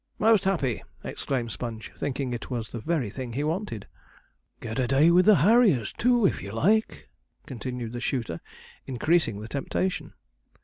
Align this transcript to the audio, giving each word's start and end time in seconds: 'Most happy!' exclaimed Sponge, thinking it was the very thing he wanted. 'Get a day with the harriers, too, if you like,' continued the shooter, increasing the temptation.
'Most 0.17 0.45
happy!' 0.45 0.81
exclaimed 1.03 1.51
Sponge, 1.51 1.91
thinking 1.95 2.33
it 2.33 2.49
was 2.49 2.71
the 2.71 2.79
very 2.79 3.11
thing 3.11 3.33
he 3.33 3.43
wanted. 3.43 3.85
'Get 4.59 4.79
a 4.79 4.87
day 4.87 5.11
with 5.11 5.25
the 5.27 5.35
harriers, 5.45 5.93
too, 5.93 6.25
if 6.25 6.41
you 6.41 6.51
like,' 6.51 7.07
continued 7.45 7.91
the 7.93 8.01
shooter, 8.01 8.41
increasing 8.87 9.39
the 9.41 9.47
temptation. 9.47 10.13